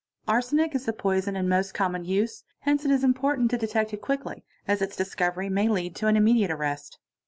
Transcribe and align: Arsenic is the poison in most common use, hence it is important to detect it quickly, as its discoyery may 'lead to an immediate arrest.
Arsenic 0.27 0.73
is 0.73 0.85
the 0.87 0.93
poison 0.93 1.35
in 1.35 1.47
most 1.47 1.75
common 1.75 2.03
use, 2.03 2.43
hence 2.61 2.83
it 2.85 2.89
is 2.89 3.03
important 3.03 3.51
to 3.51 3.57
detect 3.59 3.93
it 3.93 4.01
quickly, 4.01 4.43
as 4.67 4.81
its 4.81 4.97
discoyery 4.97 5.47
may 5.47 5.69
'lead 5.69 5.95
to 5.95 6.07
an 6.07 6.17
immediate 6.17 6.49
arrest. 6.49 6.97